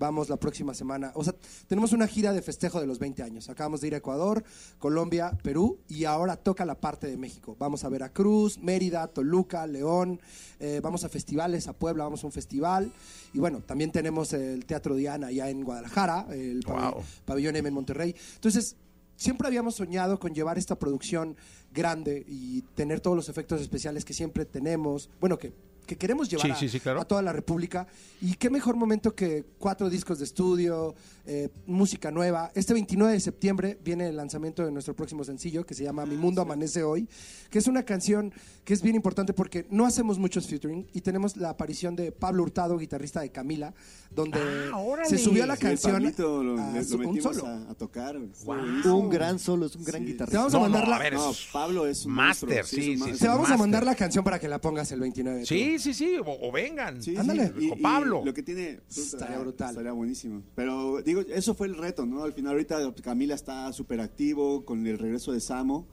Vamos 0.00 0.30
la 0.30 0.38
próxima 0.38 0.72
semana. 0.72 1.12
O 1.14 1.22
sea, 1.22 1.34
tenemos 1.68 1.92
una 1.92 2.06
gira 2.06 2.32
de 2.32 2.40
festejo 2.40 2.80
de 2.80 2.86
los 2.86 2.98
20 2.98 3.22
años. 3.22 3.50
Acabamos 3.50 3.82
de 3.82 3.88
ir 3.88 3.94
a 3.94 3.98
Ecuador, 3.98 4.42
Colombia, 4.78 5.30
Perú 5.42 5.78
y 5.88 6.06
ahora 6.06 6.36
toca 6.36 6.64
la 6.64 6.74
parte 6.74 7.06
de 7.06 7.18
México. 7.18 7.54
Vamos 7.58 7.84
a 7.84 7.90
Veracruz, 7.90 8.56
Mérida, 8.56 9.06
Toluca, 9.08 9.66
León, 9.66 10.18
eh, 10.58 10.80
vamos 10.82 11.04
a 11.04 11.10
festivales, 11.10 11.68
a 11.68 11.74
Puebla, 11.74 12.04
vamos 12.04 12.24
a 12.24 12.26
un 12.28 12.32
festival. 12.32 12.90
Y 13.34 13.40
bueno, 13.40 13.60
también 13.60 13.92
tenemos 13.92 14.32
el 14.32 14.64
Teatro 14.64 14.94
Diana 14.94 15.26
allá 15.26 15.50
en 15.50 15.62
Guadalajara, 15.62 16.28
el 16.30 16.62
Wow. 16.66 17.02
Pabellón 17.26 17.56
M 17.56 17.68
en 17.68 17.74
Monterrey. 17.74 18.16
Entonces, 18.36 18.76
siempre 19.16 19.48
habíamos 19.48 19.74
soñado 19.74 20.18
con 20.18 20.34
llevar 20.34 20.56
esta 20.56 20.78
producción 20.78 21.36
grande 21.74 22.24
y 22.26 22.62
tener 22.74 23.00
todos 23.00 23.16
los 23.18 23.28
efectos 23.28 23.60
especiales 23.60 24.06
que 24.06 24.14
siempre 24.14 24.46
tenemos, 24.46 25.10
bueno, 25.20 25.38
que, 25.38 25.52
que 25.90 25.96
queremos 25.98 26.28
llevar 26.28 26.46
Sí, 26.46 26.52
a, 26.52 26.54
sí, 26.54 26.68
sí, 26.68 26.78
claro. 26.78 27.00
a 27.00 27.04
toda 27.04 27.20
la 27.20 27.32
República. 27.32 27.88
Y 28.22 28.34
qué 28.34 28.48
mejor 28.48 28.76
momento 28.76 29.12
que 29.12 29.44
cuatro 29.58 29.90
discos 29.90 30.20
de 30.20 30.24
estudio, 30.24 30.94
eh, 31.26 31.48
música 31.66 32.12
nueva. 32.12 32.52
Este 32.54 32.72
29 32.74 33.12
de 33.14 33.18
septiembre 33.18 33.76
viene 33.84 34.06
el 34.08 34.16
lanzamiento 34.16 34.64
de 34.64 34.70
nuestro 34.70 34.94
próximo 34.94 35.24
sencillo 35.24 35.66
que 35.66 35.74
se 35.74 35.82
llama 35.82 36.06
Mi 36.06 36.16
Mundo 36.16 36.42
Amanece 36.42 36.84
Hoy, 36.84 37.08
que 37.50 37.58
es 37.58 37.66
una 37.66 37.82
canción 37.82 38.32
que 38.64 38.72
es 38.72 38.82
bien 38.82 38.94
importante 38.94 39.32
porque 39.32 39.66
no 39.70 39.84
hacemos 39.84 40.16
muchos 40.16 40.46
featuring 40.46 40.86
y 40.92 41.00
tenemos 41.00 41.36
la 41.36 41.50
aparición 41.50 41.96
de 41.96 42.12
Pablo 42.12 42.44
Hurtado, 42.44 42.78
guitarrista 42.78 43.20
de 43.22 43.30
Camila, 43.32 43.74
donde 44.12 44.38
Ah, 44.72 45.04
se 45.08 45.18
subió 45.18 45.42
a 45.42 45.46
la 45.46 45.56
Sí, 45.56 45.62
canción 45.62 45.94
Pablito 45.94 46.44
lo, 46.44 46.52
a 46.60 46.70
lo 46.72 47.08
un 47.08 47.20
solo. 47.20 47.46
a, 47.46 47.70
a 47.70 47.74
tocar. 47.74 48.16
Wow. 48.44 48.96
Un 48.96 49.08
gran 49.10 49.40
solo, 49.40 49.66
es 49.66 49.74
un 49.74 49.82
gran 49.82 50.02
Sí. 50.02 50.06
Te 50.06 50.12
guitarrista. 50.12 50.38
vamos 50.38 50.54
a 50.54 50.58
mandar 50.60 50.84
no, 50.84 50.90
la- 50.90 50.96
a 50.96 50.98
ver, 51.00 51.14
No, 51.14 51.30
es- 51.32 51.48
Pablo 51.52 51.86
es 51.88 52.06
un 52.06 52.12
Master, 52.12 52.48
monstruo, 52.48 52.82
sí, 52.84 52.96
sí. 52.96 53.12
Te 53.18 53.26
vamos 53.26 53.50
a 53.50 53.56
mandar 53.56 53.84
la 53.84 53.96
canción 53.96 54.22
para 54.22 54.38
que 54.38 54.46
la 54.48 54.60
pongas 54.60 54.92
el 54.92 55.00
29. 55.00 55.46
Sí, 55.46 55.78
sí, 55.80 55.94
sí, 55.94 56.16
o, 56.18 56.24
o 56.48 56.52
vengan. 56.52 57.02
Sí, 57.02 57.16
Ándale. 57.16 57.52
y- 57.58 57.68
Con 57.70 57.78
y 57.78 57.82
Pablo. 57.82 58.22
Lo 58.24 58.32
que 58.34 58.42
tiene. 58.42 58.80
Estaría 58.88 59.38
brutal. 59.38 59.70
Estaría 59.70 59.92
buenísimo. 59.92 60.42
Pero 60.54 61.02
digo, 61.02 61.22
eso 61.22 61.54
fue 61.54 61.66
el 61.66 61.76
reto, 61.76 62.06
¿no? 62.06 62.22
Al 62.22 62.32
final, 62.32 62.52
ahorita 62.52 62.94
Camila 63.02 63.34
está 63.34 63.72
súper 63.72 64.00
activo 64.00 64.64
con 64.64 64.86
el 64.86 64.98
regreso 64.98 65.32
de 65.32 65.40
Samo. 65.40 65.88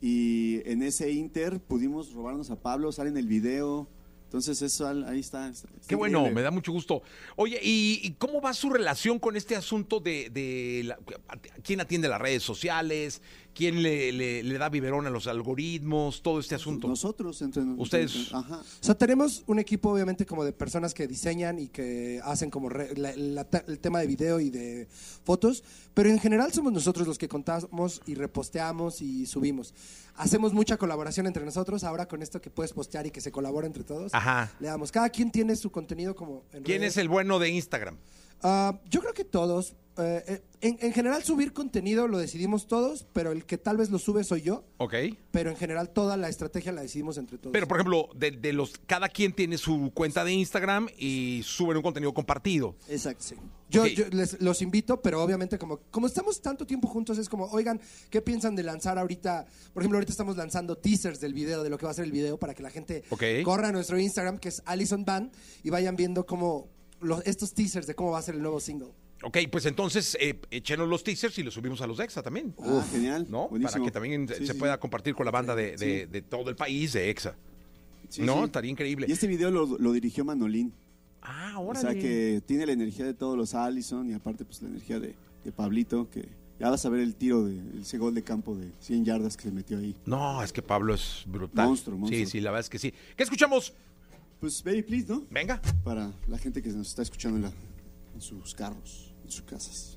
Y 0.00 0.60
en 0.68 0.82
ese 0.82 1.10
Inter 1.12 1.60
pudimos 1.60 2.12
robarnos 2.12 2.50
a 2.50 2.56
Pablo, 2.60 2.90
sale 2.92 3.10
en 3.10 3.16
el 3.16 3.26
video. 3.26 3.88
Entonces, 4.24 4.62
eso 4.62 4.88
ahí 4.88 5.20
está. 5.20 5.48
está- 5.50 5.68
está 5.68 5.86
Qué 5.88 5.94
bueno, 5.94 6.20
increíble. 6.20 6.34
me 6.40 6.42
da 6.42 6.50
mucho 6.50 6.72
gusto. 6.72 7.02
Oye, 7.36 7.60
¿y, 7.62 8.00
y 8.02 8.12
cómo 8.14 8.40
va 8.40 8.54
su 8.54 8.70
relación 8.70 9.18
con 9.18 9.36
este 9.36 9.54
asunto 9.54 10.00
de, 10.00 10.30
de 10.30 10.82
la- 10.84 10.98
quién 11.62 11.80
atiende 11.82 12.08
las 12.08 12.20
redes 12.20 12.42
sociales? 12.42 13.20
¿Quién 13.54 13.82
le, 13.82 14.12
le- 14.12 14.42
le 14.42 14.58
da 14.58 14.68
biberón 14.70 15.06
a 15.06 15.10
los 15.10 15.26
algoritmos? 15.26 16.22
Todo 16.22 16.40
este 16.40 16.54
asunto. 16.54 16.88
Nosotros, 16.88 17.42
entre 17.42 17.62
entre- 17.62 17.82
Ustedes. 17.82 18.32
Ajá. 18.32 18.56
O 18.60 18.64
sea, 18.84 18.94
tenemos 18.96 19.44
un 19.46 19.58
equipo 19.58 19.90
obviamente 19.92 20.24
como 20.24 20.42
de 20.44 20.52
personas 20.52 20.94
que 20.94 21.06
diseñan 21.06 21.58
y 21.58 21.68
que 21.68 22.20
hacen 22.24 22.48
como 22.50 22.68
re- 22.70 22.96
la- 22.96 23.14
la- 23.14 23.46
el 23.66 23.78
tema 23.78 24.00
de 24.00 24.06
video 24.06 24.40
y 24.40 24.48
de 24.48 24.88
fotos, 25.24 25.62
pero 25.92 26.08
en 26.08 26.18
general 26.18 26.50
somos 26.52 26.72
nosotros 26.72 27.06
los 27.06 27.18
que 27.18 27.28
contamos 27.28 28.00
y 28.06 28.14
reposteamos 28.14 29.02
y 29.02 29.26
subimos. 29.26 29.74
Hacemos 30.16 30.52
mucha 30.52 30.76
colaboración 30.78 31.26
entre 31.26 31.44
nosotros, 31.44 31.84
ahora 31.84 32.06
con 32.06 32.22
esto 32.22 32.40
que 32.40 32.50
puedes 32.50 32.72
postear 32.72 33.06
y 33.06 33.10
que 33.10 33.20
se 33.20 33.30
colabora 33.32 33.66
entre 33.66 33.84
todos. 33.84 34.14
Ajá. 34.14 34.50
Le 34.60 34.68
damos, 34.68 34.90
cada 34.92 35.10
quien 35.10 35.30
tiene 35.30 35.56
su 35.56 35.70
contenido 35.70 36.14
como 36.14 36.44
en 36.52 36.62
¿Quién 36.62 36.80
redes. 36.80 36.94
es 36.94 36.98
el 36.98 37.08
bueno 37.08 37.38
de 37.38 37.50
Instagram? 37.50 37.96
Ah, 38.42 38.80
yo 38.90 39.00
creo 39.00 39.14
que 39.14 39.24
todos. 39.24 39.74
eh, 39.98 40.24
eh, 40.26 40.42
en, 40.62 40.78
en 40.80 40.92
general 40.94 41.22
subir 41.22 41.52
contenido 41.52 42.08
lo 42.08 42.16
decidimos 42.18 42.66
todos, 42.66 43.04
pero 43.12 43.30
el 43.32 43.44
que 43.44 43.58
tal 43.58 43.76
vez 43.76 43.90
lo 43.90 43.98
sube 43.98 44.24
soy 44.24 44.40
yo, 44.42 44.64
Ok. 44.78 44.94
pero 45.32 45.50
en 45.50 45.56
general 45.56 45.90
toda 45.90 46.16
la 46.16 46.28
estrategia 46.30 46.70
la 46.72 46.80
decidimos 46.82 47.18
entre 47.18 47.36
todos. 47.36 47.52
Pero, 47.52 47.66
por 47.68 47.76
ejemplo, 47.78 48.08
de, 48.14 48.30
de 48.30 48.52
los, 48.54 48.72
cada 48.86 49.08
quien 49.10 49.32
tiene 49.34 49.58
su 49.58 49.90
cuenta 49.92 50.24
de 50.24 50.32
Instagram 50.32 50.88
y 50.96 51.42
suben 51.44 51.76
un 51.76 51.82
contenido 51.82 52.14
compartido. 52.14 52.74
Exacto. 52.88 53.34
Yo, 53.68 53.82
Ok. 53.82 53.88
yo 53.88 54.04
les, 54.12 54.40
los 54.40 54.62
invito, 54.62 55.02
pero 55.02 55.22
obviamente 55.22 55.58
como, 55.58 55.78
como 55.90 56.06
estamos 56.06 56.40
tanto 56.40 56.64
tiempo 56.66 56.88
juntos, 56.88 57.18
es 57.18 57.28
como, 57.28 57.46
oigan, 57.46 57.78
¿qué 58.08 58.22
piensan 58.22 58.54
de 58.54 58.62
lanzar 58.62 58.98
ahorita? 58.98 59.44
Por 59.74 59.82
ejemplo, 59.82 59.98
ahorita 59.98 60.12
estamos 60.12 60.36
lanzando 60.38 60.76
teasers 60.78 61.20
del 61.20 61.34
video, 61.34 61.62
de 61.62 61.68
lo 61.70 61.76
que 61.76 61.84
va 61.86 61.90
a 61.90 61.94
ser 61.94 62.04
el 62.04 62.12
video, 62.12 62.38
para 62.38 62.54
que 62.54 62.62
la 62.62 62.70
gente 62.70 63.02
corra 63.44 63.68
a 63.68 63.72
nuestro 63.72 63.98
Instagram, 63.98 64.38
que 64.38 64.48
es 64.48 64.62
Allison 64.64 65.04
Band, 65.04 65.32
y 65.64 65.68
vayan 65.70 65.96
viendo 65.96 66.24
cómo 66.24 66.68
los, 67.02 67.24
estos 67.26 67.52
teasers 67.54 67.86
de 67.86 67.94
cómo 67.94 68.12
va 68.12 68.18
a 68.18 68.22
ser 68.22 68.34
el 68.36 68.42
nuevo 68.42 68.60
single. 68.60 68.88
Ok, 69.24 69.38
pues 69.50 69.66
entonces 69.66 70.16
eh, 70.20 70.40
échenos 70.50 70.88
los 70.88 71.04
teasers 71.04 71.38
y 71.38 71.42
los 71.44 71.54
subimos 71.54 71.80
a 71.80 71.86
los 71.86 72.00
EXA 72.00 72.22
también. 72.22 72.54
Ah, 72.60 72.84
genial. 72.90 73.26
¿No? 73.30 73.48
Buenísimo. 73.48 73.72
Para 73.72 73.84
que 73.84 73.90
también 73.92 74.26
Sí, 74.28 74.46
se 74.46 74.52
sí, 74.52 74.58
pueda 74.58 74.80
compartir 74.80 75.14
con 75.14 75.24
la 75.26 75.30
banda 75.30 75.54
de, 75.54 75.76
de- 75.76 76.06
de 76.06 76.22
todo 76.22 76.50
el 76.50 76.56
país 76.56 76.92
de 76.92 77.08
EXA. 77.10 77.36
Sí, 78.08 78.22
no, 78.22 78.38
sí. 78.38 78.44
estaría 78.46 78.70
increíble. 78.70 79.06
Y 79.08 79.12
este 79.12 79.26
video 79.28 79.50
lo, 79.50 79.78
lo 79.78 79.92
dirigió 79.92 80.24
Manolín. 80.24 80.72
Ah, 81.22 81.54
O 81.58 81.68
órale. 81.68 81.80
sea 81.92 81.94
que 82.00 82.42
tiene 82.46 82.66
la 82.66 82.72
energía 82.72 83.04
de 83.04 83.14
todos 83.14 83.36
los 83.38 83.54
Allison 83.54 84.10
y 84.10 84.12
aparte 84.14 84.44
pues 84.44 84.60
la 84.60 84.68
energía 84.70 84.98
de, 84.98 85.14
de 85.44 85.52
Pablito, 85.52 86.10
que 86.10 86.26
ya 86.58 86.68
vas 86.68 86.84
a 86.84 86.88
ver 86.88 87.00
el 87.00 87.14
tiro 87.14 87.44
de 87.44 87.60
ese 87.80 87.98
gol 87.98 88.14
de 88.14 88.22
campo 88.22 88.56
de 88.56 88.72
100 88.80 89.04
yardas 89.04 89.36
que 89.36 89.44
se 89.44 89.52
metió 89.52 89.78
ahí. 89.78 89.94
No, 90.04 90.42
es 90.42 90.52
que 90.52 90.62
Pablo 90.62 90.94
es 90.94 91.22
brutal. 91.26 91.68
Monstruo, 91.68 91.96
monstruo. 91.96 92.18
Sí, 92.18 92.26
sí, 92.26 92.40
la 92.40 92.50
verdad 92.50 92.64
es 92.64 92.70
que 92.70 92.80
sí. 92.80 92.92
¿Qué 93.16 93.22
escuchamos? 93.22 93.72
Pues 94.42 94.60
Baby 94.64 94.82
Please, 94.82 95.06
¿no? 95.08 95.24
Venga. 95.30 95.62
Para 95.84 96.12
la 96.26 96.36
gente 96.36 96.60
que 96.60 96.68
nos 96.70 96.88
está 96.88 97.02
escuchando 97.02 97.36
en, 97.36 97.42
la- 97.44 97.52
en 98.12 98.20
sus 98.20 98.56
carros, 98.56 99.14
en 99.22 99.30
sus 99.30 99.42
casas. 99.42 99.96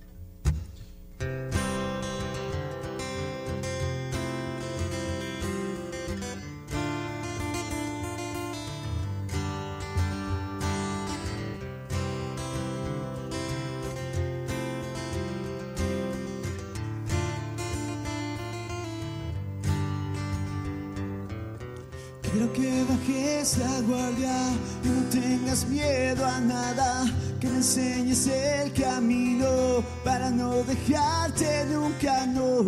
Quiero 22.36 22.52
que 22.52 22.84
bajes 22.84 23.58
la 23.60 23.80
guardia 23.88 24.52
y 24.84 24.88
no 24.90 25.04
tengas 25.10 25.66
miedo 25.70 26.26
a 26.26 26.42
nada. 26.42 27.06
Que 27.40 27.48
me 27.48 27.56
enseñes 27.56 28.28
el 28.28 28.74
camino 28.74 29.82
para 30.04 30.30
no 30.32 30.62
dejarte 30.64 31.66
nunca, 31.72 32.26
no. 32.26 32.66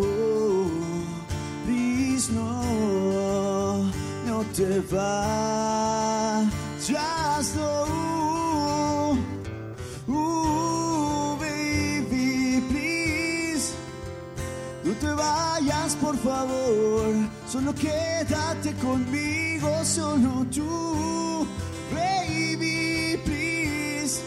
Please, 1.66 2.32
no, 2.32 3.82
no 4.24 4.42
te 4.56 4.80
vayas, 4.90 6.46
no. 7.54 8.07
Vayas, 15.58 15.94
por 15.96 16.16
favor. 16.16 17.14
Solo 17.46 17.74
quédate 17.74 18.72
conmigo, 18.74 19.84
solo 19.84 20.46
tú. 20.54 21.46
Baby, 21.92 23.18
please. 23.24 24.20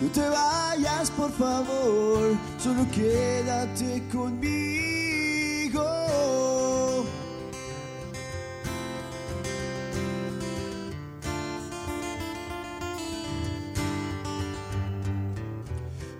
No 0.00 0.08
te 0.08 0.28
vayas, 0.28 1.10
por 1.10 1.30
favor. 1.32 2.36
Solo 2.58 2.86
quédate 2.90 4.02
conmigo. 4.12 5.84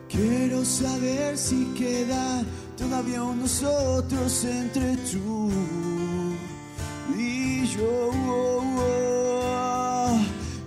Quiero 0.09 0.65
saber 0.65 1.37
si 1.37 1.67
queda 1.76 2.43
todavía 2.76 3.23
un 3.23 3.40
nosotros 3.40 4.45
entre 4.45 4.97
tú 4.99 5.50
y 7.16 7.66
yo. 7.66 8.11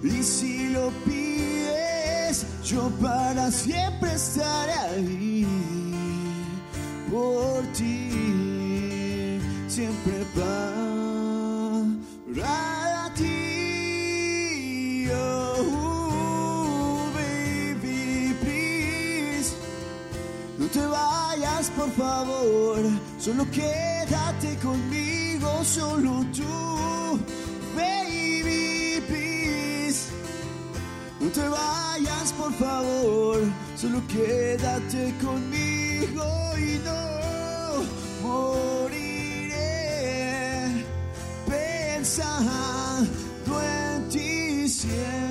Y 0.01 0.23
si 0.23 0.69
lo 0.69 0.89
pides, 1.05 2.45
yo 2.63 2.89
para 3.01 3.51
siempre 3.51 4.13
estaré 4.13 4.73
ahí 4.73 5.45
por 7.11 7.63
ti, 7.73 9.39
siempre 9.67 10.18
por 21.79 21.91
favor. 21.91 22.77
Solo 23.17 23.45
quédate 23.51 24.57
conmigo, 24.61 25.63
solo 25.63 26.25
tú. 26.35 27.17
Baby, 27.75 29.01
please. 29.07 30.11
No 31.21 31.29
te 31.29 31.47
vayas, 31.47 32.33
por 32.33 32.51
favor. 32.53 33.37
Solo 33.77 34.01
quédate 34.07 35.13
conmigo 35.23 36.25
y 36.57 36.79
no 36.87 37.01
moriré 38.27 39.63
pensando 41.47 43.07
en 43.61 44.09
ti 44.09 44.67
siempre, 44.67 45.28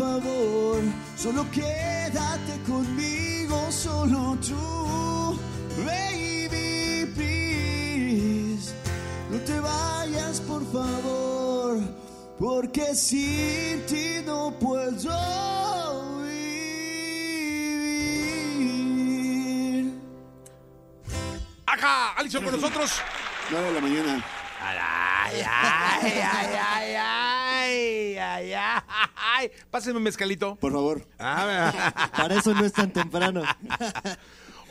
favor, 0.00 0.80
solo 1.14 1.44
quédate 1.50 2.58
conmigo, 2.66 3.70
solo 3.70 4.36
tú, 4.40 5.38
baby, 5.84 7.04
please. 7.14 8.72
No 9.30 9.38
te 9.40 9.60
vayas, 9.60 10.40
por 10.40 10.62
favor, 10.72 11.78
porque 12.38 12.94
sin 12.94 13.84
ti 13.86 14.22
no 14.24 14.52
puedo 14.58 16.22
vivir. 16.22 17.50
Ajá, 21.66 22.14
Alison 22.16 22.42
con 22.42 22.52
nosotros. 22.52 22.90
9 23.50 23.66
de 23.68 23.74
la 23.74 23.80
mañana. 23.80 24.24
Ay, 24.62 24.78
ay, 24.78 25.42
ay, 25.46 26.12
ay, 26.22 26.94
ay, 26.96 28.16
ay, 28.16 28.54
ay, 28.54 28.84
ay. 29.16 29.50
Pásenme 29.70 29.98
un 29.98 30.02
mezcalito. 30.04 30.56
Por 30.56 30.72
favor. 30.72 31.06
Ah, 31.18 32.10
Para 32.16 32.36
eso 32.36 32.54
no 32.54 32.64
es 32.64 32.72
tan 32.72 32.92
temprano. 32.92 33.42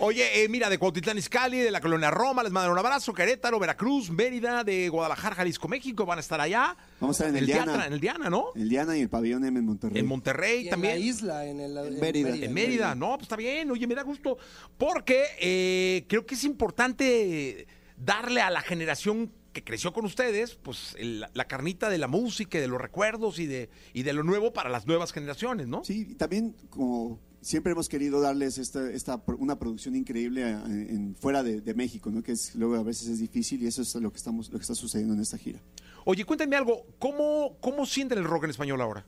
Oye, 0.02 0.44
eh, 0.44 0.48
mira, 0.48 0.70
de 0.70 0.78
Cuautitlán 0.78 1.18
Izcalli, 1.18 1.60
de 1.60 1.72
la 1.72 1.82
colonia 1.82 2.10
Roma, 2.10 2.42
les 2.42 2.54
mandan 2.54 2.72
un 2.72 2.78
abrazo. 2.78 3.14
Querétaro, 3.14 3.60
Veracruz, 3.60 4.10
Mérida, 4.10 4.64
de 4.64 4.88
Guadalajara, 4.88 5.36
Jalisco, 5.36 5.68
México, 5.68 6.06
van 6.06 6.20
a 6.20 6.22
estar 6.22 6.40
allá. 6.40 6.78
Vamos 7.02 7.20
a 7.20 7.26
estar 7.26 7.36
en 7.36 7.44
el 7.44 7.46
Diana. 7.46 7.86
En 7.86 7.92
el 7.94 8.00
Diana, 8.00 8.30
¿no? 8.30 8.46
El 8.56 8.70
Diana 8.70 8.96
y 8.96 9.02
el 9.02 9.10
pabellón 9.10 9.44
M 9.44 9.60
en 9.60 9.66
Monterrey. 9.66 10.00
En 10.00 10.06
Monterrey 10.06 10.62
Y 10.62 10.64
en 10.64 10.70
también. 10.70 10.94
la 10.94 11.00
isla, 11.00 11.46
en, 11.46 11.60
el, 11.60 11.78
en 11.78 12.00
Mérida. 12.00 12.30
En 12.30 12.54
Mérida, 12.54 12.96
no, 12.96 13.10
pues 13.16 13.24
está 13.24 13.36
bien, 13.36 13.70
oye, 13.72 13.86
me 13.88 13.96
da 13.96 14.04
gusto, 14.04 14.38
porque 14.78 15.26
eh, 15.38 16.06
creo 16.08 16.26
que 16.26 16.36
es 16.36 16.46
importante 16.46 17.68
darle 17.98 18.40
a 18.40 18.50
la 18.50 18.62
generación 18.62 19.34
que 19.54 19.64
creció 19.64 19.94
con 19.94 20.06
ustedes, 20.06 20.56
pues 20.56 20.96
el- 21.00 21.26
la 21.34 21.46
carnita 21.48 21.90
de 21.90 21.98
la 21.98 22.08
música, 22.08 22.58
y 22.58 22.62
de 22.62 22.68
los 22.68 22.80
recuerdos 22.80 23.40
y 23.40 23.48
de, 23.48 23.70
y 23.94 24.04
de 24.04 24.14
lo 24.14 24.24
nuevo 24.24 24.54
para 24.54 24.70
las 24.70 24.86
nuevas 24.88 25.12
generaciones, 25.12 25.68
¿no? 25.68 25.84
Sí, 25.84 26.08
y 26.12 26.16
también 26.16 26.56
como 26.70 27.20
siempre 27.42 27.72
hemos 27.72 27.88
querido 27.90 28.20
darles 28.22 28.58
esta, 28.58 28.92
esta 28.92 29.24
una 29.38 29.58
producción 29.58 29.96
increíble 29.96 30.50
en, 30.50 31.16
fuera 31.16 31.42
de, 31.42 31.62
de 31.62 31.74
México, 31.74 32.12
¿no? 32.12 32.22
Que 32.22 32.34
es, 32.34 32.54
luego 32.56 32.76
a 32.76 32.84
veces 32.84 33.08
es 33.08 33.20
difícil 33.20 33.64
y 33.64 33.68
eso 33.68 33.82
es 33.82 33.96
lo 33.96 34.12
que 34.12 34.18
estamos, 34.18 34.50
lo 34.52 34.60
que 34.60 34.64
está 34.64 34.76
sucediendo 34.76 35.14
en 35.14 35.22
esta 35.22 35.38
gira. 35.38 35.60
Oye, 36.06 36.26
cuéntame 36.26 36.56
algo, 36.56 36.86
¿cómo, 37.00 37.58
cómo 37.60 37.86
sienten 37.86 38.18
el 38.20 38.26
rock 38.26 38.44
en 38.46 38.50
español 38.52 38.82
ahora? 38.82 39.06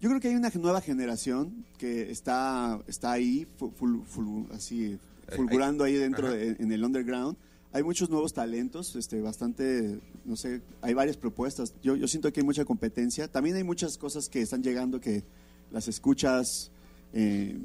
Yo 0.00 0.08
creo 0.08 0.20
que 0.20 0.28
hay 0.28 0.34
una 0.34 0.50
nueva 0.54 0.80
generación 0.80 1.66
que 1.76 2.10
está, 2.10 2.80
está 2.86 3.12
ahí, 3.12 3.46
fu- 3.58 3.70
ful- 3.72 4.04
ful- 4.06 4.50
así, 4.52 4.98
fulgurando 5.36 5.84
ahí 5.84 5.94
dentro 5.94 6.30
de- 6.30 6.56
en 6.58 6.72
el 6.72 6.84
underground. 6.84 7.36
Hay 7.72 7.82
muchos 7.84 8.10
nuevos 8.10 8.32
talentos, 8.32 8.96
este, 8.96 9.20
bastante, 9.20 10.00
no 10.24 10.34
sé, 10.36 10.60
hay 10.82 10.92
varias 10.94 11.16
propuestas. 11.16 11.72
Yo, 11.82 11.94
yo 11.96 12.08
siento 12.08 12.32
que 12.32 12.40
hay 12.40 12.46
mucha 12.46 12.64
competencia. 12.64 13.28
También 13.28 13.54
hay 13.56 13.64
muchas 13.64 13.96
cosas 13.96 14.28
que 14.28 14.40
están 14.42 14.62
llegando 14.62 15.00
que 15.00 15.22
las 15.70 15.86
escuchas, 15.86 16.72
eh, 17.12 17.56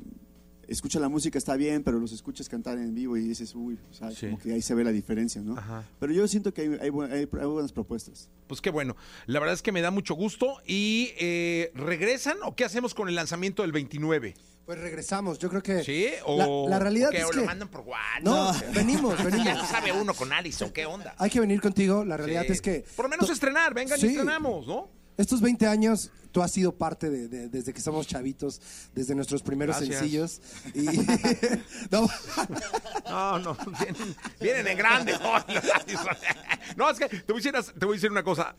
escucha 0.68 1.00
la 1.00 1.10
música 1.10 1.38
está 1.40 1.56
bien, 1.56 1.84
pero 1.84 2.00
los 2.00 2.12
escuchas 2.12 2.48
cantar 2.50 2.78
en 2.78 2.94
vivo 2.94 3.18
y 3.18 3.22
dices, 3.22 3.54
uy, 3.56 3.80
o 3.90 3.94
sea, 3.94 4.12
Sí. 4.12 4.28
como 4.28 4.40
que 4.40 4.54
ahí 4.54 4.62
se 4.62 4.76
ve 4.76 4.84
la 4.84 4.92
diferencia, 4.92 5.42
¿no? 5.42 5.58
Ajá. 5.58 5.84
Pero 6.00 6.14
yo 6.14 6.28
siento 6.28 6.54
que 6.54 6.62
hay, 6.62 6.70
hay- 6.82 6.92
hay 7.12 7.26
buenas 7.48 7.72
propuestas. 7.72 8.30
Pues 8.48 8.62
qué 8.62 8.70
bueno, 8.70 8.96
la 9.26 9.40
verdad 9.40 9.54
es 9.56 9.62
que 9.64 9.72
me 9.72 9.82
da 9.82 9.90
mucho 9.90 10.14
gusto 10.14 10.58
y 10.68 11.10
eh, 11.20 11.72
¿regresan 11.74 12.38
o 12.44 12.56
qué 12.56 12.64
hacemos 12.64 12.94
con 12.94 13.10
el 13.10 13.16
lanzamiento 13.16 13.64
del 13.64 13.72
29? 13.72 14.36
Pues 14.66 14.80
regresamos, 14.80 15.38
yo 15.38 15.48
creo 15.50 15.62
que... 15.62 15.84
¿Sí? 15.84 16.08
O, 16.26 16.66
La, 16.68 16.78
la 16.78 16.80
realidad 16.80 17.12
que 17.12 17.20
es 17.20 17.26
o 17.26 17.30
que... 17.30 17.38
lo 17.38 17.46
mandan 17.46 17.68
por 17.70 17.82
WhatsApp. 17.82 18.24
No, 18.24 18.52
venimos, 18.74 19.18
Ya 19.20 19.24
venimos. 19.26 19.58
no 19.58 19.66
sabe 19.68 19.92
uno 19.92 20.14
con 20.16 20.34
Alison, 20.34 20.72
¿qué 20.72 20.86
onda? 20.88 21.14
Hay 21.20 21.30
que 21.30 21.40
venir 21.40 21.62
contigo, 21.62 22.04
la 22.04 22.18
realidad 22.18 22.44
Sí. 22.48 22.54
es 22.54 22.62
que... 22.62 22.84
Por 22.96 23.06
lo 23.06 23.10
menos 23.10 23.30
estrenar, 23.30 23.74
vengan 23.76 24.00
y 24.00 24.06
estrenamos, 24.08 24.66
¿no? 24.66 24.90
Estos 25.18 25.40
20 25.40 25.66
años, 25.68 26.12
tú 26.34 26.42
has 26.42 26.52
sido 26.52 26.76
parte 26.76 27.10
de, 27.10 27.30
de- 27.30 27.48
desde 27.48 27.74
que 27.74 27.80
somos 27.80 28.06
chavitos, 28.06 28.60
desde 28.94 29.16
nuestros 29.16 29.42
primeros 29.44 29.78
Gracias. 29.78 30.00
sencillos. 30.00 30.42
Y, 30.74 30.82
no, 31.92 32.10
No, 33.10 33.40
no, 33.40 33.58
vienen, 33.80 34.16
vienen 34.42 34.68
en 34.68 34.78
grande. 34.78 35.14
No, 36.76 36.90
es 36.90 37.00
que 37.00 37.08
te 37.08 37.32
voy 37.32 37.42
a 37.42 37.52
decir, 37.52 37.74
te 37.80 37.86
voy 37.86 37.94
a 37.94 37.98
decir 37.98 38.12
una 38.12 38.24
cosa. 38.24 38.56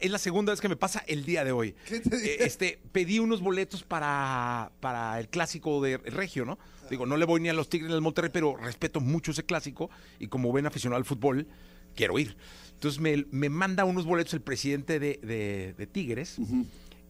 Es 0.00 0.10
la 0.10 0.18
segunda 0.18 0.52
vez 0.52 0.60
que 0.60 0.68
me 0.68 0.76
pasa 0.76 1.02
el 1.06 1.24
día 1.24 1.44
de 1.44 1.52
hoy. 1.52 1.74
¿Qué 1.88 2.00
te 2.00 2.16
dije? 2.16 2.34
Eh, 2.42 2.46
Este, 2.46 2.78
pedí 2.92 3.18
unos 3.18 3.40
boletos 3.40 3.82
para, 3.82 4.70
para 4.80 5.18
el 5.20 5.28
clásico 5.28 5.82
de 5.82 5.98
Regio, 5.98 6.44
¿no? 6.44 6.58
Digo, 6.90 7.06
no 7.06 7.16
le 7.16 7.24
voy 7.24 7.40
ni 7.40 7.48
a 7.48 7.52
los 7.54 7.68
Tigres 7.68 7.88
ni 7.88 7.94
al 7.94 8.02
Monterrey, 8.02 8.30
pero 8.32 8.56
respeto 8.56 9.00
mucho 9.00 9.30
ese 9.32 9.44
clásico 9.44 9.90
y 10.18 10.28
como 10.28 10.50
buen 10.50 10.66
aficionado 10.66 10.98
al 10.98 11.04
fútbol, 11.04 11.46
quiero 11.94 12.18
ir. 12.18 12.36
Entonces 12.74 13.00
me, 13.00 13.24
me 13.30 13.48
manda 13.48 13.84
unos 13.84 14.04
boletos 14.04 14.34
el 14.34 14.42
presidente 14.42 14.98
de, 14.98 15.18
de- 15.22 15.74
de 15.78 15.86
Tigres 15.86 16.36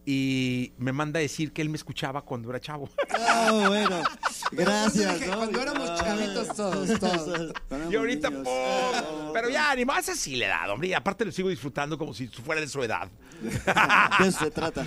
y 0.07 0.73
me 0.79 0.93
manda 0.93 1.19
a 1.19 1.23
decir 1.23 1.53
que 1.53 1.63
él 1.63 1.69
me 1.71 1.77
escuchaba 1.77 2.23
cuando 2.23 2.51
era 2.51 2.61
chavo. 2.61 2.89
Ah, 3.11 3.65
bueno. 3.69 4.03
Gracias, 4.53 5.15
dije, 5.19 5.31
¿no? 5.31 5.37
cuando 5.39 5.61
éramos 5.61 6.01
chavitos 6.01 6.49
todos, 6.55 7.01
todos. 7.01 7.53
Y 7.91 7.97
ahorita. 7.97 8.31
¡pum! 8.31 9.33
Pero 9.33 9.49
ya, 9.49 9.75
ni 9.75 9.85
más 9.85 10.09
así 10.09 10.37
le 10.37 10.47
da, 10.47 10.73
hombre. 10.73 10.89
Y 10.89 10.93
aparte 10.93 11.25
lo 11.25 11.33
sigo 11.33 11.49
disfrutando 11.49 11.97
como 11.97 12.13
si 12.13 12.29
fuera 12.29 12.61
de 12.61 12.69
su 12.69 12.83
edad. 12.83 13.09
De 14.21 14.29
eso 14.29 14.39
se 14.45 14.51
trata. 14.51 14.87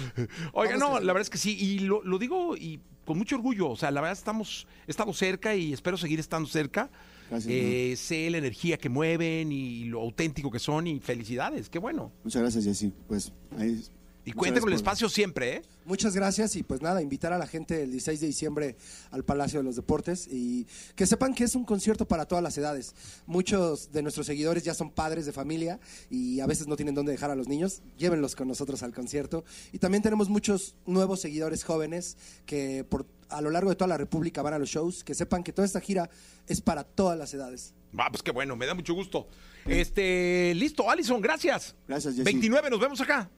Oiga, 0.53 0.77
no, 0.77 0.99
la 0.99 1.13
verdad 1.13 1.21
es 1.21 1.29
que 1.29 1.37
sí. 1.37 1.57
Y 1.59 1.79
lo, 1.79 2.03
lo 2.03 2.17
digo 2.17 2.55
y 2.55 2.79
con 3.05 3.17
mucho 3.17 3.35
orgullo. 3.35 3.69
O 3.69 3.75
sea, 3.75 3.89
la 3.91 4.01
verdad 4.01 4.17
estamos, 4.17 4.67
he 4.85 4.91
estado 4.91 5.13
cerca 5.13 5.55
y 5.55 5.73
espero 5.73 5.97
seguir 5.97 6.19
estando 6.19 6.47
cerca. 6.47 6.89
Gracias, 7.29 7.53
Eh, 7.53 7.95
sé 7.97 8.29
la 8.29 8.37
energía 8.37 8.77
que 8.77 8.87
mueven 8.87 9.51
y 9.51 9.85
lo 9.85 10.01
auténtico 10.01 10.49
que 10.49 10.59
son 10.59 10.87
y 10.87 10.99
felicidades, 11.01 11.69
qué 11.69 11.79
bueno. 11.79 12.13
Muchas 12.23 12.41
gracias, 12.41 12.63
Jessy. 12.63 12.93
Pues 13.07 13.33
ahí. 13.57 13.83
Y 14.27 14.33
cuente 14.33 14.59
con 14.59 14.67
el 14.67 14.75
espacio 14.75 15.07
siempre, 15.07 15.53
¿eh? 15.53 15.61
Muchas 15.85 16.13
gracias 16.13 16.57
y 16.57 16.63
pues 16.63 16.81
nada, 16.81 17.01
invitar 17.01 17.31
a 17.31 17.37
la 17.37 17.47
gente 17.47 17.83
el 17.83 17.91
16 17.91 18.19
de 18.19 18.27
diciembre 18.27 18.75
al 19.09 19.23
Palacio 19.23 19.59
de 19.59 19.63
los 19.63 19.77
Deportes 19.77 20.27
y 20.29 20.67
que 20.97 21.07
sepan 21.07 21.33
que 21.33 21.45
es 21.45 21.55
un 21.55 21.63
concierto 21.63 22.05
para 22.05 22.25
todas 22.25 22.43
las 22.43 22.57
edades. 22.57 22.93
Muchos 23.25 23.93
de 23.93 24.01
nuestros 24.01 24.27
seguidores 24.27 24.63
ya 24.63 24.73
son 24.73 24.91
padres 24.91 25.25
de 25.25 25.31
familia 25.31 25.79
y 26.09 26.41
a 26.41 26.45
veces 26.45 26.67
no 26.67 26.75
tienen 26.75 26.93
dónde 26.93 27.13
dejar 27.13 27.31
a 27.31 27.35
los 27.35 27.47
niños. 27.47 27.83
Llévenlos 27.97 28.35
con 28.35 28.49
nosotros 28.49 28.83
al 28.83 28.93
concierto. 28.93 29.45
Y 29.71 29.79
también 29.79 30.03
tenemos 30.03 30.27
muchos 30.27 30.75
nuevos 30.85 31.21
seguidores 31.21 31.63
jóvenes 31.63 32.17
que 32.45 32.83
por, 32.83 33.05
a 33.29 33.39
lo 33.39 33.49
largo 33.49 33.69
de 33.69 33.77
toda 33.77 33.87
la 33.87 33.97
República 33.97 34.41
van 34.41 34.55
a 34.55 34.59
los 34.59 34.67
shows. 34.67 35.05
Que 35.05 35.15
sepan 35.15 35.41
que 35.41 35.53
toda 35.53 35.65
esta 35.65 35.79
gira 35.79 36.09
es 36.47 36.59
para 36.59 36.83
todas 36.83 37.17
las 37.17 37.33
edades. 37.33 37.73
Va, 37.97 38.09
pues 38.09 38.23
qué 38.23 38.31
bueno, 38.31 38.57
me 38.57 38.65
da 38.65 38.73
mucho 38.73 38.93
gusto. 38.93 39.29
Este, 39.65 40.53
listo, 40.53 40.91
Alison, 40.91 41.21
gracias. 41.21 41.77
Gracias, 41.87 42.13
Jessy. 42.13 42.25
29, 42.25 42.69
nos 42.69 42.79
vemos 42.81 42.99
acá. 42.99 43.29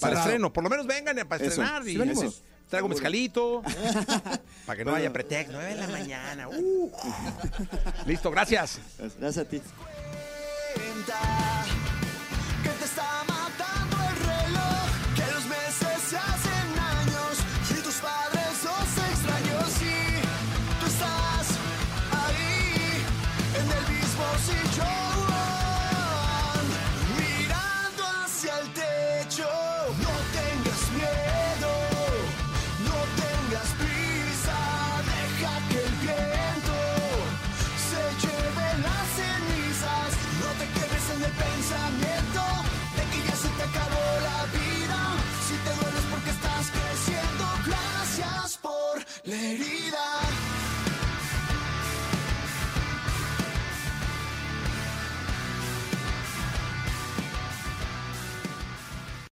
Para 0.00 0.14
raro. 0.14 0.26
estreno, 0.26 0.52
por 0.52 0.64
lo 0.64 0.70
menos 0.70 0.86
vengan 0.86 1.16
para 1.28 1.44
estrenar. 1.44 1.86
Y, 1.88 1.96
Traigo 2.70 2.84
¿Cómo? 2.84 2.94
mezcalito. 2.94 3.62
para 4.66 4.76
que 4.76 4.84
no 4.84 4.94
haya 4.94 5.12
pretexto. 5.12 5.54
9 5.54 5.74
de 5.74 5.80
la 5.80 5.88
mañana. 5.88 6.48
Uh. 6.56 6.90
Listo, 8.06 8.30
gracias. 8.30 8.78
Gracias 9.18 9.38
a 9.38 9.44
ti. 9.48 9.60
Que 12.62 12.68
te 12.70 12.84
está 12.84 13.24
matando 13.26 13.96
el 14.08 14.16
reloj. 14.24 14.86
Que 15.16 15.32
los 15.32 15.46
meses 15.46 16.00
se 16.08 16.16
hacen 16.16 16.78
años. 16.78 17.38
Y 17.70 17.82
tus 17.82 17.94
padres 17.96 18.56
son 18.62 19.04
extraños. 19.10 19.82
Y 19.82 20.20
tú 20.80 20.86
estás 20.86 21.48
ahí. 22.12 23.02
En 23.56 23.66
el 23.72 23.84
mismo 23.92 24.24
sillón. 24.46 25.09